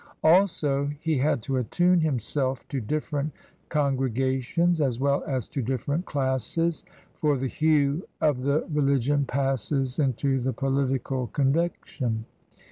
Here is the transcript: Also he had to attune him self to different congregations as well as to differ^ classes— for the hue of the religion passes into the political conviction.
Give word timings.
Also 0.23 0.89
he 0.99 1.19
had 1.19 1.43
to 1.43 1.57
attune 1.57 1.99
him 1.99 2.17
self 2.17 2.67
to 2.69 2.81
different 2.81 3.31
congregations 3.69 4.81
as 4.81 4.99
well 4.99 5.23
as 5.27 5.47
to 5.49 5.61
differ^ 5.61 6.03
classes— 6.03 6.83
for 7.21 7.37
the 7.37 7.45
hue 7.47 8.07
of 8.19 8.41
the 8.41 8.65
religion 8.73 9.25
passes 9.25 9.99
into 9.99 10.39
the 10.39 10.53
political 10.53 11.27
conviction. 11.27 12.25